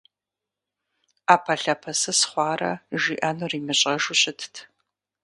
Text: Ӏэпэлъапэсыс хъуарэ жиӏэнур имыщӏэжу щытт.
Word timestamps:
Ӏэпэлъапэсыс 1.25 2.19
хъуарэ 2.29 2.71
жиӏэнур 3.01 3.51
имыщӏэжу 3.57 4.15
щытт. 4.21 4.53